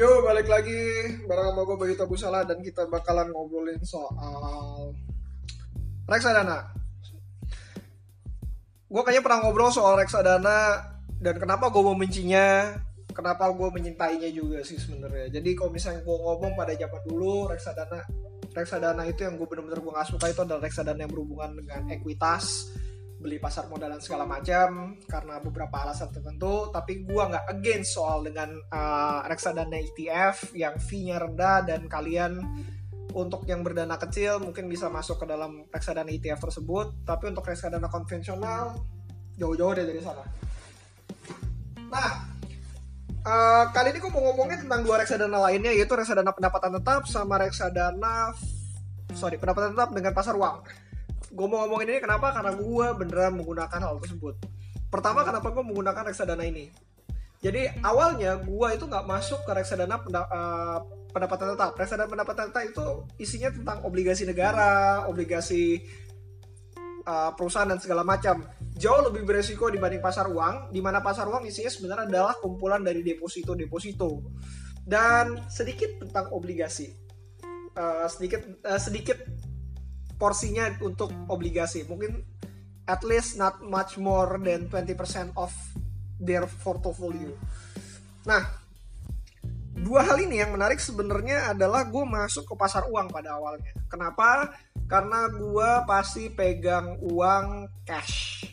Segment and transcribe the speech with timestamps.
[0.00, 4.96] Yo, balik lagi bareng sama gue Bagito Busala dan kita bakalan ngobrolin soal
[6.08, 6.72] reksadana.
[8.88, 10.88] Gue kayaknya pernah ngobrol soal reksadana
[11.20, 12.80] dan kenapa gue membencinya,
[13.12, 15.36] kenapa gue menyintainya juga sih sebenarnya.
[15.36, 18.00] Jadi kalau misalnya gue ngomong pada zaman dulu reksadana,
[18.56, 22.72] reksadana itu yang gue bener-bener gue gak suka itu adalah reksadana yang berhubungan dengan ekuitas,
[23.20, 28.24] beli pasar modal dan segala macam karena beberapa alasan tertentu tapi gua nggak against soal
[28.24, 32.40] dengan uh, reksadana ETF yang fee-nya rendah dan kalian
[33.12, 37.04] untuk yang berdana kecil mungkin bisa masuk ke dalam reksadana ETF tersebut.
[37.04, 38.78] Tapi untuk reksadana konvensional
[39.36, 40.24] jauh-jauh deh dari sana.
[41.90, 42.10] Nah
[43.24, 47.40] uh, kali ini gue mau ngomongin tentang dua reksadana lainnya yaitu reksadana pendapatan tetap sama
[47.40, 48.32] reksadana
[49.12, 50.64] sorry pendapatan tetap dengan pasar uang
[51.30, 52.34] gue mau ngomongin ini kenapa?
[52.34, 54.34] Karena gue beneran menggunakan hal tersebut.
[54.90, 56.70] Pertama kenapa gue menggunakan reksadana ini?
[57.40, 60.82] Jadi awalnya gue itu nggak masuk ke reksadana penda, uh,
[61.14, 61.72] pendapatan tetap.
[61.78, 65.80] Reksadana pendapatan tetap itu isinya tentang obligasi negara obligasi
[67.06, 68.44] uh, perusahaan dan segala macam.
[68.76, 73.00] Jauh lebih beresiko dibanding pasar uang di mana pasar uang isinya sebenarnya adalah kumpulan dari
[73.00, 74.20] deposito deposito
[74.84, 76.92] dan sedikit tentang obligasi.
[77.70, 79.16] Uh, sedikit uh, sedikit
[80.20, 81.88] porsinya untuk obligasi.
[81.88, 82.20] Mungkin
[82.84, 85.48] at least not much more than 20% of
[86.20, 87.32] their portfolio.
[88.28, 88.44] Nah
[89.80, 93.72] dua hal ini yang menarik sebenarnya adalah gue masuk ke pasar uang pada awalnya.
[93.88, 94.52] Kenapa?
[94.84, 98.44] Karena gue pasti pegang uang cash.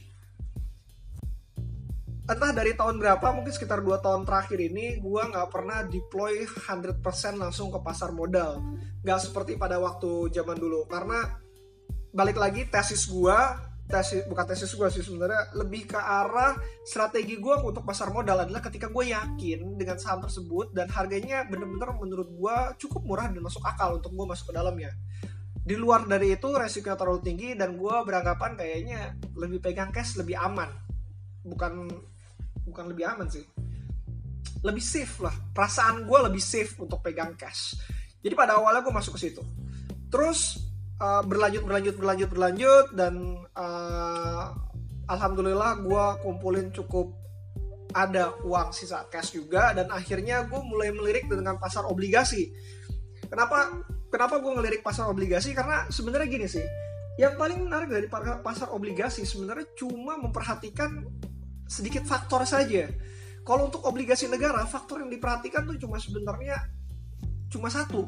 [2.28, 7.00] Entah dari tahun berapa mungkin sekitar 2 tahun terakhir ini gue nggak pernah deploy 100%
[7.40, 8.60] langsung ke pasar modal.
[9.00, 10.84] Nggak seperti pada waktu zaman dulu.
[10.92, 11.24] Karena
[12.18, 13.38] balik lagi tesis gue
[13.86, 18.58] tesis bukan tesis gue sih sebenarnya lebih ke arah strategi gue untuk pasar modal adalah
[18.58, 23.62] ketika gue yakin dengan saham tersebut dan harganya bener-bener menurut gue cukup murah dan masuk
[23.62, 24.98] akal untuk gue masuk ke dalamnya.
[25.62, 30.42] Di luar dari itu resikonya terlalu tinggi dan gue beranggapan kayaknya lebih pegang cash lebih
[30.42, 30.74] aman.
[31.46, 31.86] Bukan
[32.66, 33.46] bukan lebih aman sih.
[34.66, 35.36] Lebih safe lah.
[35.54, 37.78] Perasaan gue lebih safe untuk pegang cash.
[38.26, 39.46] Jadi pada awalnya gue masuk ke situ.
[40.10, 40.67] Terus
[41.02, 43.14] uh, berlanjut berlanjut berlanjut berlanjut dan
[43.54, 44.54] uh,
[45.08, 47.14] alhamdulillah gue kumpulin cukup
[47.96, 52.52] ada uang sisa cash juga dan akhirnya gue mulai melirik dengan pasar obligasi.
[53.28, 53.82] Kenapa
[54.12, 55.56] kenapa gue ngelirik pasar obligasi?
[55.56, 56.66] Karena sebenarnya gini sih
[57.18, 58.08] yang paling menarik dari
[58.46, 61.02] pasar obligasi sebenarnya cuma memperhatikan
[61.66, 62.86] sedikit faktor saja.
[63.42, 66.68] Kalau untuk obligasi negara faktor yang diperhatikan tuh cuma sebenarnya
[67.48, 68.04] cuma satu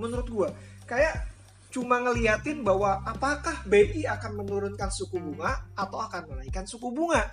[0.00, 0.48] menurut gue
[0.88, 1.31] kayak
[1.72, 7.24] cuma ngeliatin bahwa apakah BI akan menurunkan suku bunga atau akan menaikkan suku bunga.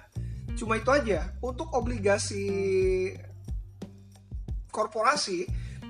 [0.56, 1.36] Cuma itu aja.
[1.44, 2.48] Untuk obligasi
[4.72, 5.44] korporasi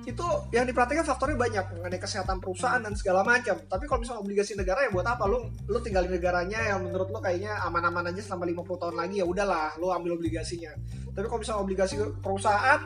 [0.09, 3.53] itu yang diperhatikan faktornya banyak mengenai kesehatan perusahaan dan segala macam.
[3.69, 7.21] Tapi kalau misalnya obligasi negara ya buat apa lu lu tinggalin negaranya yang menurut lu
[7.21, 10.73] kayaknya aman-aman aja selama 50 tahun lagi ya udahlah lu ambil obligasinya.
[11.13, 11.95] Tapi kalau misalnya obligasi
[12.25, 12.81] perusahaan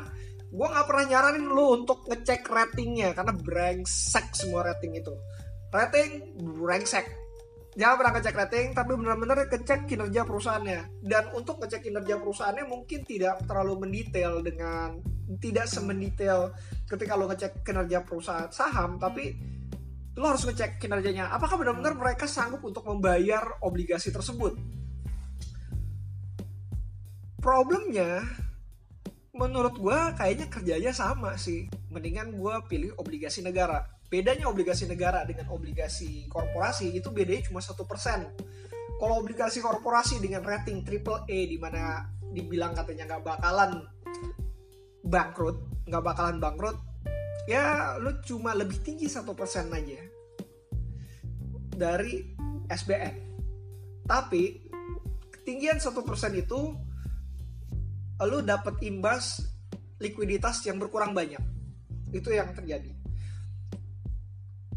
[0.54, 5.14] gue nggak pernah nyaranin lu untuk ngecek ratingnya karena brengsek semua rating itu
[5.74, 7.10] rating brengsek.
[7.74, 11.02] Jangan pernah ngecek rating tapi benar-benar ngecek kinerja perusahaannya.
[11.02, 15.02] Dan untuk ngecek kinerja perusahaannya mungkin tidak terlalu mendetail dengan
[15.42, 16.54] tidak semendetail
[16.86, 19.34] ketika lo ngecek kinerja perusahaan saham tapi
[20.14, 21.34] lo harus ngecek kinerjanya.
[21.34, 24.54] Apakah benar-benar mereka sanggup untuk membayar obligasi tersebut?
[27.42, 28.22] Problemnya
[29.34, 31.66] menurut gue kayaknya kerjanya sama sih.
[31.90, 33.82] Mendingan gue pilih obligasi negara
[34.14, 38.30] bedanya obligasi negara dengan obligasi korporasi itu bedanya cuma satu persen.
[39.02, 43.90] Kalau obligasi korporasi dengan rating triple A di mana dibilang katanya nggak bakalan
[45.02, 45.58] bangkrut
[45.90, 46.78] nggak bakalan bangkrut
[47.50, 50.00] ya lu cuma lebih tinggi satu persen aja
[51.76, 52.34] dari
[52.72, 53.16] SBN
[54.06, 54.66] tapi
[55.42, 56.74] ketinggian satu persen itu
[58.24, 59.44] lu dapat imbas
[60.00, 61.42] likuiditas yang berkurang banyak.
[62.14, 62.93] Itu yang terjadi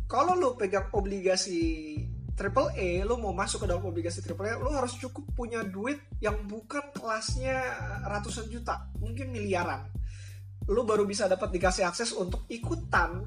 [0.07, 1.99] kalau lo pegang obligasi
[2.39, 5.99] triple A, lo mau masuk ke dalam obligasi triple A, lo harus cukup punya duit
[6.23, 7.59] yang bukan kelasnya
[8.07, 9.91] ratusan juta, mungkin miliaran.
[10.71, 13.27] Lo baru bisa dapat dikasih akses untuk ikutan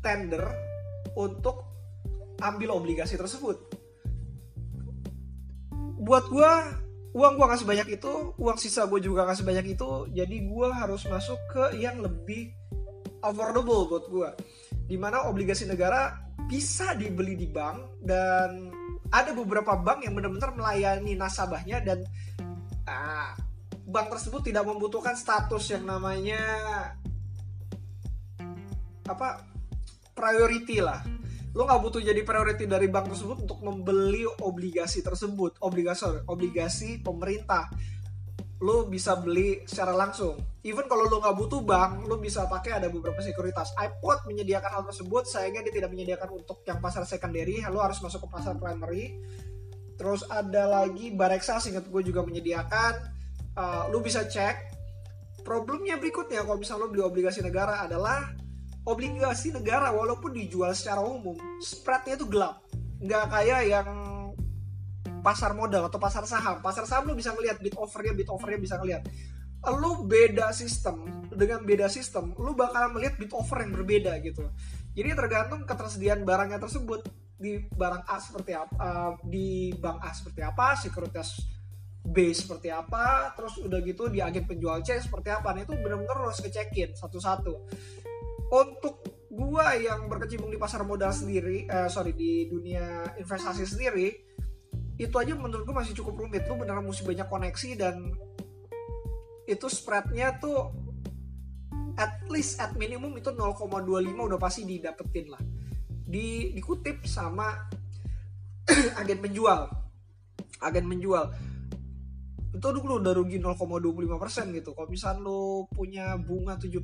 [0.00, 0.46] tender
[1.18, 1.68] untuk
[2.40, 3.76] ambil obligasi tersebut.
[6.00, 6.52] Buat gue,
[7.12, 11.04] uang gue nggak sebanyak itu, uang sisa gue juga nggak sebanyak itu, jadi gue harus
[11.10, 12.54] masuk ke yang lebih
[13.20, 14.28] affordable buat gue
[14.86, 16.14] di mana obligasi negara
[16.46, 18.70] bisa dibeli di bank dan
[19.10, 22.02] ada beberapa bank yang benar-benar melayani nasabahnya dan
[22.86, 23.34] uh,
[23.86, 26.42] bank tersebut tidak membutuhkan status yang namanya
[29.06, 29.42] apa
[30.14, 31.02] priority lah.
[31.56, 35.56] Lo nggak butuh jadi priority dari bank tersebut untuk membeli obligasi tersebut.
[35.62, 37.70] Obligasi obligasi pemerintah
[38.64, 40.40] lo bisa beli secara langsung.
[40.64, 43.76] Even kalau lo nggak butuh bank lo bisa pakai ada beberapa sekuritas.
[43.76, 47.60] iPod menyediakan hal tersebut sayangnya dia tidak menyediakan untuk yang pasar secondary.
[47.68, 49.20] Lo harus masuk ke pasar primary.
[50.00, 52.92] Terus ada lagi Bareksa singkat gue juga menyediakan.
[53.56, 54.72] Uh, lo bisa cek.
[55.44, 58.32] Problemnya berikutnya kalau misalnya lo beli obligasi negara adalah
[58.88, 62.64] obligasi negara walaupun dijual secara umum spreadnya itu gelap.
[63.04, 63.88] Nggak kayak yang
[65.26, 68.78] pasar modal atau pasar saham pasar saham lo bisa ngeliat bid overnya bid overnya bisa
[68.78, 69.02] ngeliat
[69.66, 74.46] lo beda sistem dengan beda sistem lo bakal melihat bid over yang berbeda gitu.
[74.96, 77.04] Jadi tergantung ketersediaan barangnya tersebut.
[77.36, 81.36] Di barang A seperti apa uh, di bank A seperti apa sekuritas
[82.00, 85.52] B seperti apa terus udah gitu di agen penjual C seperti apa.
[85.52, 87.54] Nah itu benar-benar harus ngecekin satu-satu.
[88.56, 94.35] Untuk gua yang berkecimpung di pasar modal sendiri eh, sorry di dunia investasi sendiri
[94.96, 96.48] itu aja menurut gua masih cukup rumit.
[96.48, 98.16] Lu beneran mesti banyak koneksi dan
[99.46, 100.72] itu spreadnya tuh
[101.96, 103.72] at least at minimum itu 0,25
[104.16, 105.42] udah pasti didapetin lah.
[106.06, 107.52] Di dikutip sama
[109.00, 109.86] agen penjual
[110.60, 111.32] agen penjual
[112.56, 114.72] itu dulu udah rugi 0,25% gitu.
[114.72, 116.80] Kalau misal lo punya bunga 7%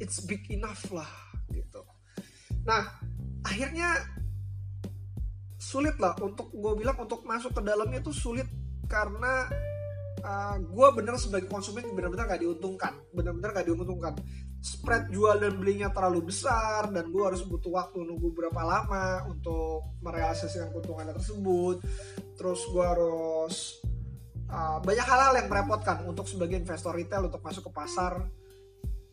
[0.00, 1.10] it's big enough lah
[1.52, 1.84] gitu.
[2.64, 2.96] Nah
[3.44, 3.92] akhirnya
[5.58, 8.46] sulit lah untuk gue bilang untuk masuk ke dalamnya itu sulit
[8.86, 9.50] karena
[10.22, 14.14] uh, gue bener sebagai konsumen bener-bener gak diuntungkan bener-bener gak diuntungkan.
[14.58, 19.98] Spread jual dan belinya terlalu besar dan gue harus butuh waktu nunggu berapa lama untuk
[20.02, 21.78] merealisasikan keuntungan tersebut.
[22.34, 23.54] Terus gue harus
[24.50, 28.26] uh, banyak hal-hal yang merepotkan untuk sebagai investor retail untuk masuk ke pasar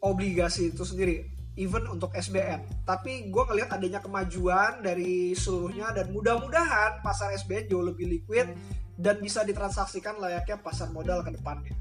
[0.01, 7.00] obligasi itu sendiri even untuk SBN tapi gue ngelihat adanya kemajuan dari seluruhnya dan mudah-mudahan
[7.00, 8.52] pasar SBN jauh lebih liquid
[8.96, 11.75] dan bisa ditransaksikan layaknya pasar modal ke depannya.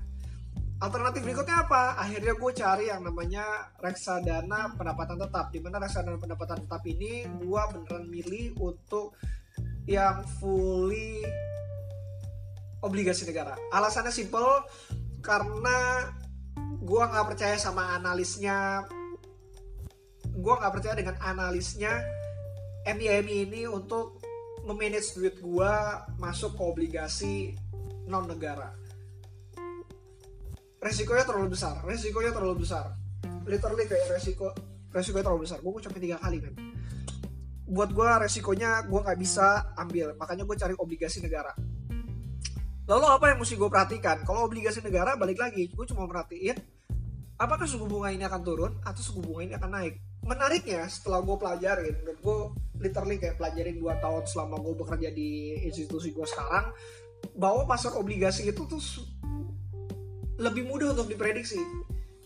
[0.83, 1.97] Alternatif berikutnya apa?
[1.97, 5.55] Akhirnya gue cari yang namanya reksadana pendapatan tetap.
[5.55, 9.15] Di mana reksadana pendapatan tetap ini gue beneran milih untuk
[9.87, 11.23] yang fully
[12.83, 13.55] obligasi negara.
[13.71, 14.67] Alasannya simple
[15.23, 16.11] karena
[16.85, 18.85] gue nggak percaya sama analisnya
[20.35, 22.03] gue nggak percaya dengan analisnya
[22.85, 24.21] MIMI ini untuk
[24.67, 25.73] memanage duit gue
[26.19, 27.35] masuk ke obligasi
[28.11, 28.75] non negara.
[30.83, 32.93] Resikonya terlalu besar resikonya terlalu besar.
[33.49, 34.53] Literally kayak resiko
[34.93, 35.59] resikonya terlalu besar.
[35.65, 36.55] Gue sampai tiga kali kan
[37.65, 41.53] buat gue resikonya gue nggak bisa ambil makanya gue cari obligasi negara.
[42.85, 44.21] Lalu apa yang mesti gue perhatikan?
[44.29, 46.61] Kalau obligasi negara balik lagi gue cuma perhatiin
[47.39, 49.95] apakah suku bunga ini akan turun atau suku bunga ini akan naik?
[50.25, 52.39] Menariknya setelah gue pelajarin dan gue
[52.81, 56.73] literally kayak pelajarin 2 tahun selama gue bekerja di institusi gue sekarang
[57.37, 58.81] bahwa pasar obligasi itu tuh
[60.41, 61.61] lebih mudah untuk diprediksi.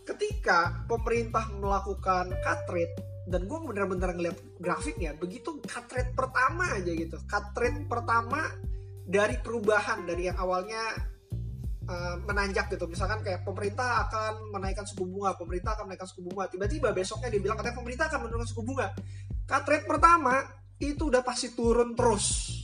[0.06, 2.96] Ketika pemerintah melakukan cut rate
[3.28, 7.20] dan gue bener-bener ngeliat grafiknya begitu cut rate pertama aja gitu.
[7.28, 8.48] Cut rate pertama
[9.04, 10.80] dari perubahan dari yang awalnya
[11.88, 12.84] uh, menanjak gitu.
[12.86, 16.46] Misalkan kayak pemerintah akan menaikkan suku bunga pemerintah akan menaikkan suku bunga.
[16.52, 18.86] Tiba-tiba besoknya dia bilang katanya pemerintah akan menurunkan suku bunga.
[19.48, 20.44] Cut rate pertama
[20.78, 22.54] itu udah pasti turun terus.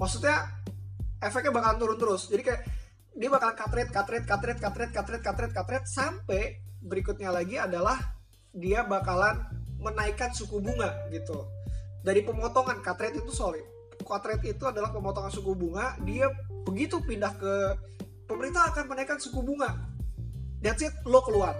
[0.00, 0.64] Maksudnya
[1.22, 2.26] efeknya bakalan turun terus.
[2.32, 2.62] Jadi kayak
[3.14, 5.68] dia bakal cut rate cut rate cut rate cut rate cut rate cut rate cut
[5.70, 6.42] rate sampai
[6.82, 7.96] berikutnya lagi adalah
[8.50, 9.38] dia bakalan
[9.78, 11.46] menaikkan suku bunga gitu.
[12.02, 13.62] Dari pemotongan cut rate itu sorry.
[14.02, 15.94] Cut rate itu adalah pemotongan suku bunga.
[16.02, 16.26] Dia
[16.66, 17.54] begitu pindah ke
[18.24, 19.76] pemerintah akan menaikkan suku bunga.
[20.64, 21.52] That's it lo keluar.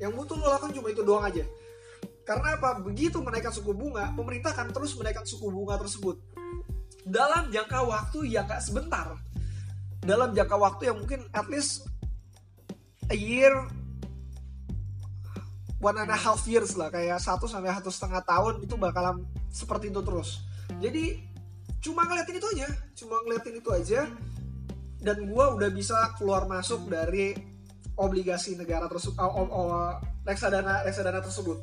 [0.00, 1.44] Yang butuh lo lakukan cuma itu doang aja.
[2.24, 2.80] Karena apa?
[2.80, 6.16] Begitu menaikkan suku bunga pemerintah akan terus menaikkan suku bunga tersebut.
[7.04, 9.18] Dalam jangka waktu yang gak sebentar.
[10.00, 11.84] Dalam jangka waktu yang mungkin at least
[13.12, 13.52] a year
[15.80, 16.88] one and a half years lah.
[16.88, 20.40] Kayak satu sampai satu setengah tahun itu bakalan seperti itu terus.
[20.80, 21.20] Jadi
[21.84, 22.68] cuma ngeliatin itu aja.
[22.96, 24.08] Cuma ngeliatin itu aja
[25.00, 27.32] dan gue udah bisa keluar masuk dari
[27.96, 29.92] obligasi negara tersebut oh, oh, oh,
[30.24, 31.58] reksadana reksadana tersebut.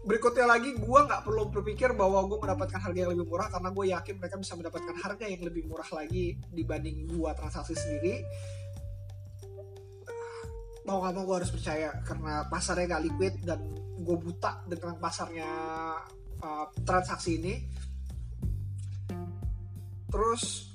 [0.00, 3.84] Berikutnya lagi gue nggak perlu berpikir bahwa gue mendapatkan harga yang lebih murah karena gue
[3.92, 8.24] yakin mereka bisa mendapatkan harga yang lebih murah lagi dibanding gue transaksi sendiri.
[10.88, 13.60] Mau gak mau gue harus percaya karena pasarnya gak liquid dan
[14.00, 15.48] gue buta dengan pasarnya
[16.40, 17.54] uh, transaksi ini.
[20.10, 20.69] Terus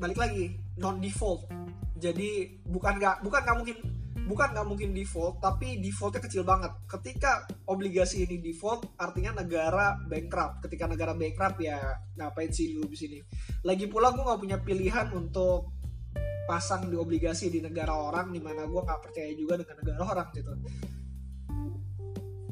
[0.00, 1.44] balik lagi non default.
[2.00, 3.76] Jadi bukan nggak bukan nggak mungkin
[4.24, 6.72] bukan nggak mungkin default tapi defaultnya kecil banget.
[6.88, 10.64] Ketika obligasi ini default artinya negara bankrupt.
[10.64, 13.18] Ketika negara bankrupt ya ngapain sih dulu di sini?
[13.68, 15.76] Lagi pula gue nggak punya pilihan untuk
[16.48, 20.28] pasang di obligasi di negara orang di mana gue nggak percaya juga dengan negara orang
[20.32, 20.52] gitu.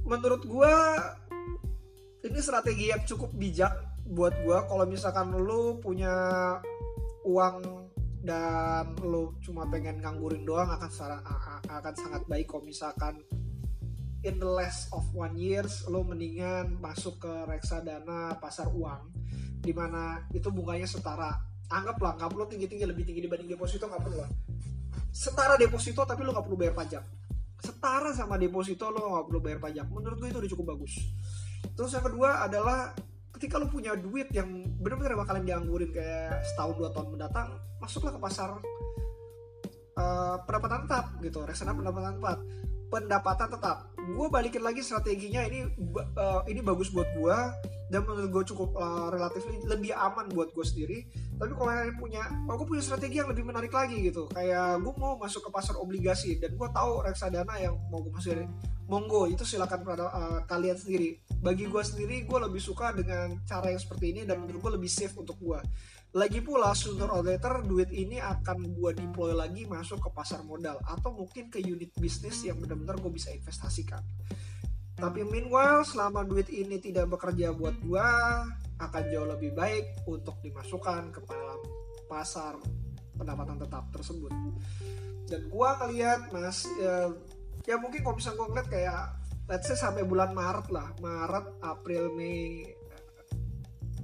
[0.04, 0.74] Menurut gue
[2.28, 3.72] ini strategi yang cukup bijak
[4.08, 6.12] buat gue kalau misalkan lu punya
[7.28, 7.56] uang
[8.24, 10.90] dan lu cuma pengen nganggurin doang akan
[11.68, 13.20] akan sangat baik kalau misalkan
[14.26, 19.14] in the less of one years lo mendingan masuk ke reksadana pasar uang
[19.62, 21.36] di mana itu bunganya setara.
[21.68, 24.30] Anggaplah nggak perlu tinggi tinggi lebih tinggi dibanding deposito nggak perlu lah.
[25.12, 27.04] Setara deposito tapi lo nggak perlu bayar pajak.
[27.60, 29.86] Setara sama deposito lo nggak perlu bayar pajak.
[29.92, 30.94] Menurut gue itu udah cukup bagus.
[31.76, 32.96] Terus yang kedua adalah
[33.36, 34.48] ketika lo punya duit yang
[34.80, 38.58] benar-benar bakalan dianggurin kayak setahun dua tahun mendatang masuklah ke pasar
[39.98, 42.38] uh, pendapatan tetap gitu reksadana pendapatan tetap
[42.88, 43.76] pendapatan tetap.
[44.16, 45.68] Gue balikin lagi strateginya ini
[46.16, 47.36] uh, ini bagus buat gue
[47.88, 50.98] dan menurut gue cukup uh, relatif lebih aman buat gue sendiri.
[51.38, 54.28] Tapi kalau kalian punya gue punya strategi yang lebih menarik lagi gitu.
[54.32, 58.48] Kayak gue mau masuk ke pasar obligasi dan gue tahu reksadana yang mau gue masukin.
[58.88, 61.20] Monggo itu silakan uh, kalian sendiri.
[61.40, 64.90] Bagi gue sendiri gue lebih suka dengan cara yang seperti ini dan menurut gue lebih
[64.90, 65.60] safe untuk gue
[66.16, 70.80] lagi pula sooner or later duit ini akan gue deploy lagi masuk ke pasar modal
[70.88, 74.00] atau mungkin ke unit bisnis yang benar-benar gue bisa investasikan.
[74.98, 78.08] Tapi meanwhile selama duit ini tidak bekerja buat gue
[78.82, 81.60] akan jauh lebih baik untuk dimasukkan ke dalam
[82.10, 82.58] pasar
[83.14, 84.34] pendapatan tetap tersebut.
[85.30, 87.14] Dan gue ngeliat mas ya,
[87.62, 89.02] ya mungkin kalau misalnya gue ngeliat kayak
[89.46, 92.66] let's say sampai bulan Maret lah Maret April Mei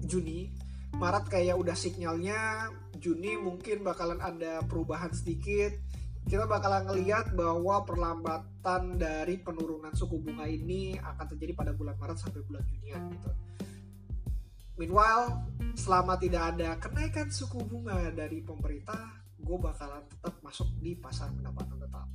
[0.04, 0.52] Juni
[0.94, 2.70] Maret kayak udah sinyalnya
[3.02, 5.74] Juni mungkin bakalan ada perubahan sedikit
[6.24, 12.18] kita bakalan ngelihat bahwa perlambatan dari penurunan suku bunga ini akan terjadi pada bulan Maret
[12.20, 13.30] sampai bulan Juni gitu.
[14.74, 15.46] Meanwhile,
[15.78, 21.76] selama tidak ada kenaikan suku bunga dari pemerintah, gue bakalan tetap masuk di pasar pendapatan
[21.78, 22.08] tetap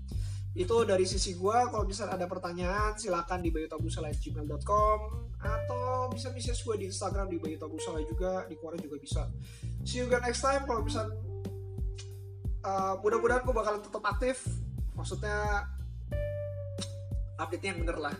[0.57, 4.99] itu dari sisi gue kalau misalnya ada pertanyaan silakan di bayutabusala@gmail.com
[5.39, 9.29] atau bisa message gue di Instagram di bayutabusala juga di Quora juga bisa
[9.85, 11.13] see you again next time kalau misalnya
[12.69, 14.45] uh, mudah-mudahan gue bakalan tetap aktif.
[14.93, 15.65] Maksudnya
[17.39, 18.15] update yang bener lah.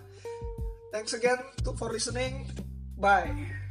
[0.90, 1.38] Thanks again
[1.78, 2.50] for listening.
[2.98, 3.69] Bye